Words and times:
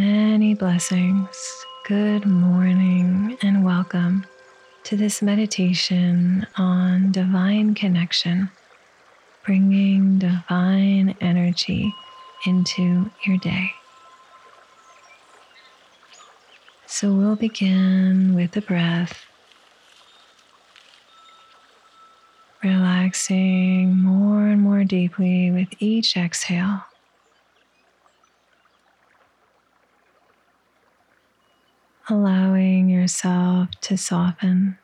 Many 0.00 0.54
blessings. 0.54 1.66
Good 1.86 2.24
morning 2.24 3.36
and 3.42 3.62
welcome 3.62 4.24
to 4.84 4.96
this 4.96 5.20
meditation 5.20 6.46
on 6.56 7.12
divine 7.12 7.74
connection, 7.74 8.50
bringing 9.44 10.18
divine 10.18 11.14
energy 11.20 11.94
into 12.46 13.10
your 13.26 13.36
day. 13.36 13.72
So 16.86 17.12
we'll 17.12 17.36
begin 17.36 18.34
with 18.34 18.52
the 18.52 18.62
breath, 18.62 19.26
relaxing 22.64 23.98
more 23.98 24.46
and 24.46 24.62
more 24.62 24.82
deeply 24.82 25.50
with 25.50 25.68
each 25.78 26.16
exhale. 26.16 26.84
Allowing 32.10 32.88
yourself 32.88 33.68
to 33.80 33.96
soften, 33.96 34.76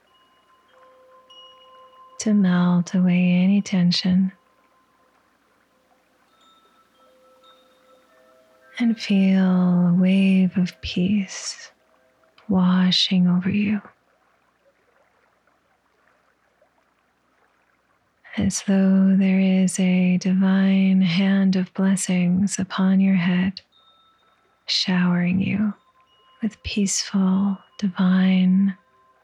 to 2.20 2.32
melt 2.32 2.94
away 2.94 3.32
any 3.42 3.60
tension, 3.60 4.30
and 8.78 8.98
feel 9.00 9.42
a 9.42 9.96
wave 9.98 10.56
of 10.56 10.80
peace 10.82 11.70
washing 12.48 13.26
over 13.26 13.50
you. 13.50 13.80
As 18.36 18.62
though 18.66 19.16
there 19.16 19.40
is 19.40 19.80
a 19.80 20.18
divine 20.18 21.00
hand 21.00 21.56
of 21.56 21.72
blessings 21.72 22.58
upon 22.58 23.00
your 23.00 23.14
head, 23.14 23.62
showering 24.66 25.40
you 25.40 25.72
with 26.42 26.62
peaceful, 26.62 27.58
divine, 27.78 28.76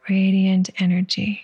radiant 0.08 0.70
energy. 0.78 1.42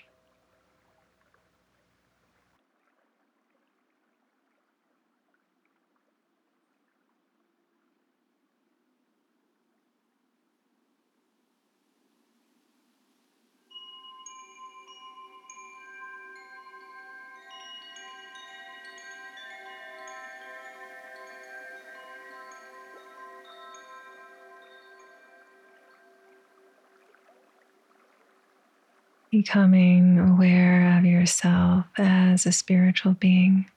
Becoming 29.30 30.18
aware 30.18 30.96
of 30.96 31.04
yourself 31.04 31.84
as 31.98 32.46
a 32.46 32.52
spiritual 32.52 33.12
being 33.12 33.70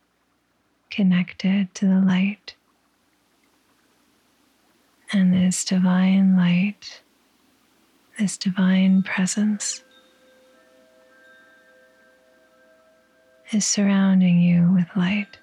connected 0.90 1.74
to 1.76 1.86
the 1.86 2.00
light. 2.00 2.56
And 5.14 5.34
this 5.34 5.66
divine 5.66 6.38
light, 6.38 7.02
this 8.18 8.38
divine 8.38 9.04
presence, 9.04 9.84
is 13.52 13.66
surrounding 13.66 14.40
you 14.40 14.72
with 14.72 14.88
light. 14.96 15.38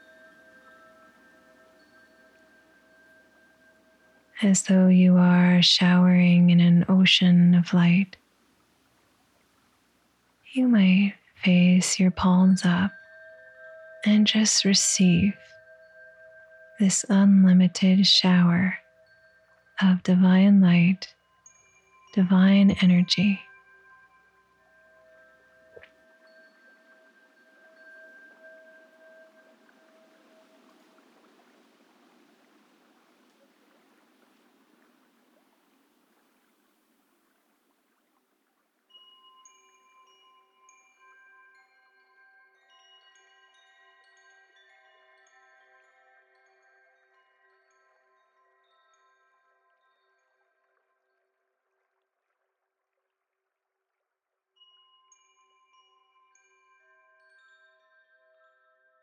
As 4.41 4.63
though 4.63 4.87
you 4.87 5.17
are 5.17 5.61
showering 5.61 6.49
in 6.49 6.61
an 6.61 6.87
ocean 6.89 7.55
of 7.55 7.75
light 7.75 8.17
you 10.53 10.67
might 10.67 11.15
face 11.43 12.01
your 12.01 12.11
palms 12.11 12.65
up 12.65 12.91
and 14.05 14.27
just 14.27 14.65
receive 14.65 15.35
this 16.81 17.05
unlimited 17.09 18.07
shower 18.07 18.75
of 19.83 20.03
divine 20.03 20.61
light, 20.61 21.15
divine 22.15 22.77
energy. 22.81 23.41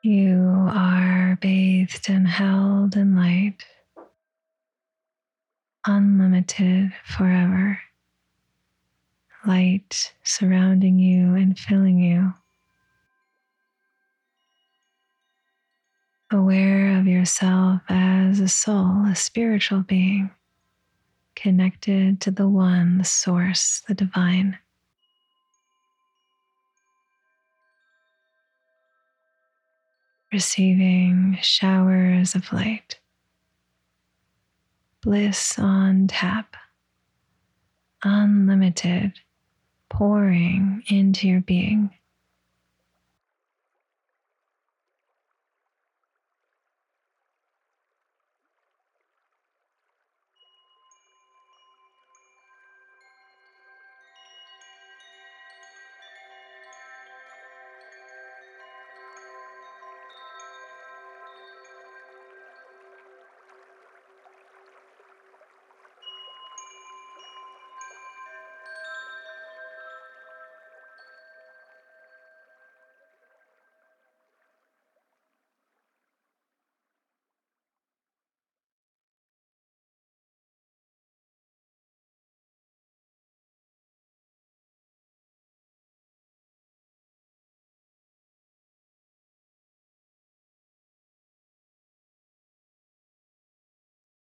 You 0.06 0.68
are 0.70 1.36
bathed 1.42 2.12
and 2.12 2.28
held 2.28 2.96
in 2.96 3.16
light, 3.16 3.66
unlimited 5.84 6.94
forever. 7.04 7.80
Light 9.48 10.14
surrounding 10.22 11.00
you 11.00 11.34
and 11.34 11.58
filling 11.58 11.98
you. 11.98 12.36
Aware 16.32 17.00
of 17.00 17.08
yourself 17.08 17.82
as 17.90 18.40
a 18.40 18.48
soul, 18.48 19.08
a 19.08 19.16
spiritual 19.16 19.82
being, 19.82 20.30
connected 21.36 22.22
to 22.22 22.30
the 22.30 22.48
One, 22.48 23.00
the 23.00 23.06
Source, 23.06 23.82
the 23.88 23.96
Divine. 23.96 24.60
Receiving 30.36 31.38
showers 31.42 32.36
of 32.36 32.52
light, 32.52 33.00
bliss 35.02 35.58
on 35.58 36.08
tap, 36.08 36.58
unlimited, 38.04 39.14
pouring 39.90 40.84
into 40.90 41.30
your 41.30 41.40
being. 41.40 41.90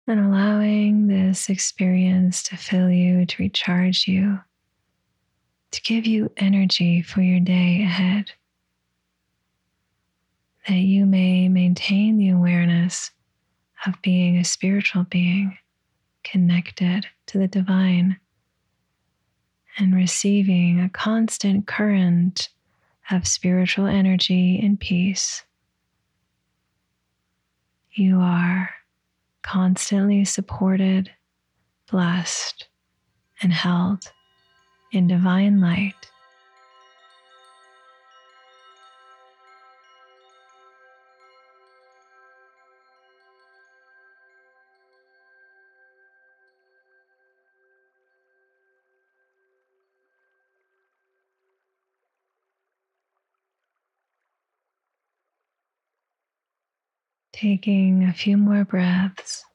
And 0.07 0.19
allowing 0.19 1.07
this 1.07 1.49
experience 1.49 2.41
to 2.43 2.55
fill 2.55 2.89
you, 2.89 3.25
to 3.25 3.43
recharge 3.43 4.07
you, 4.07 4.39
to 5.71 5.81
give 5.81 6.05
you 6.05 6.31
energy 6.37 7.01
for 7.01 7.21
your 7.21 7.41
day 7.41 7.81
ahead. 7.81 8.31
That 10.67 10.75
you 10.75 11.05
may 11.05 11.49
maintain 11.49 12.17
the 12.17 12.29
awareness 12.29 13.11
of 13.85 14.01
being 14.01 14.37
a 14.37 14.43
spiritual 14.43 15.03
being 15.03 15.57
connected 16.23 17.05
to 17.27 17.37
the 17.37 17.47
divine 17.47 18.17
and 19.77 19.93
receiving 19.93 20.79
a 20.79 20.89
constant 20.89 21.67
current 21.67 22.49
of 23.11 23.27
spiritual 23.27 23.85
energy 23.85 24.59
and 24.59 24.79
peace. 24.79 25.43
You 27.93 28.19
are 28.19 28.69
constantly 29.47 30.25
supported, 30.25 31.09
blessed, 31.89 32.67
and 33.41 33.53
held 33.53 34.11
in 34.91 35.07
divine 35.07 35.61
light. 35.61 35.93
Taking 57.39 58.03
a 58.03 58.13
few 58.13 58.35
more 58.35 58.65
breaths 58.65 59.45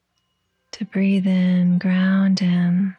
to 0.71 0.85
breathe 0.85 1.27
in, 1.27 1.79
ground 1.79 2.41
in 2.41 2.95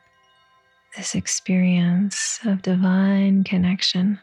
this 0.98 1.16
experience 1.16 2.42
of 2.44 2.62
divine 2.62 3.46
connection. 3.46 4.20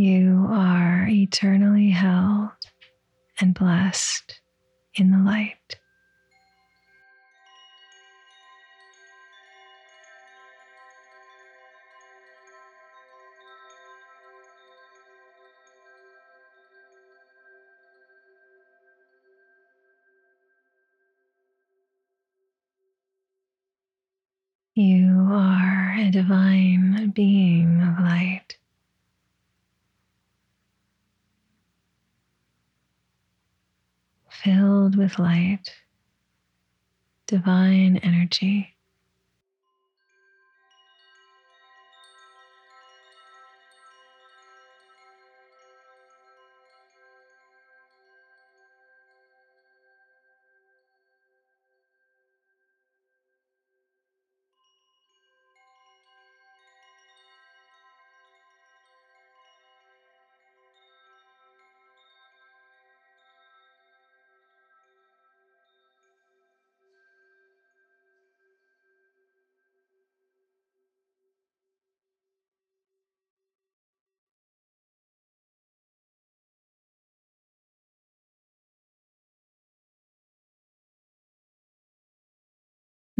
You 0.00 0.46
are 0.48 1.06
eternally 1.10 1.90
held 1.90 2.52
and 3.38 3.52
blessed 3.52 4.40
in 4.94 5.10
the 5.10 5.18
light. 5.18 5.78
You 24.74 25.28
are 25.30 25.94
a 25.98 26.10
divine 26.10 27.10
being 27.10 27.82
of 27.82 28.02
light. 28.02 28.56
Filled 34.42 34.96
with 34.96 35.18
light, 35.18 35.74
divine 37.26 37.98
energy. 37.98 38.74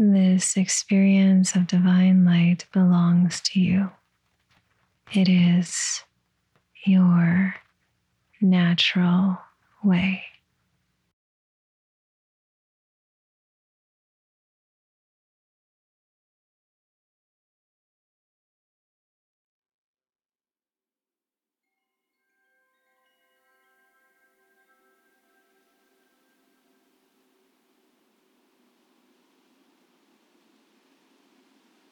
This 0.03 0.57
experience 0.57 1.55
of 1.55 1.67
divine 1.67 2.25
light 2.25 2.65
belongs 2.73 3.39
to 3.41 3.59
you. 3.59 3.91
It 5.13 5.29
is 5.29 6.01
your 6.87 7.53
natural 8.41 9.37
way. 9.83 10.23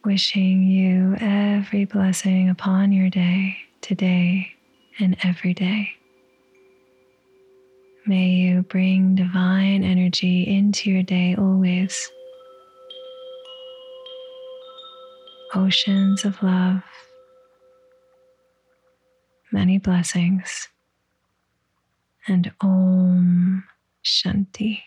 Wishing 0.10 0.64
you 0.64 1.16
every 1.22 1.86
blessing 1.86 2.50
upon 2.50 2.92
your 2.92 3.12
day, 3.12 3.56
today, 3.82 4.52
and 4.98 5.16
every 5.22 5.54
day. 5.54 5.88
May 8.08 8.30
you 8.30 8.64
bring 8.64 9.14
divine 9.14 9.84
energy 9.84 10.48
into 10.48 10.90
your 10.90 11.04
day 11.04 11.36
always. 11.36 12.10
Oceans 15.54 16.26
of 16.26 16.42
love, 16.42 16.82
many 19.52 19.78
blessings, 19.78 20.70
and 22.28 22.52
Om 22.62 23.64
Shanti. 24.04 24.80